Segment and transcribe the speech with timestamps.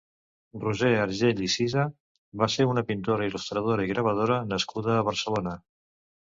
[0.61, 1.83] Roser Agell i Cisa
[2.43, 5.55] va ser una pintora, il·lustradora i gravadora nascuda a Barcelona.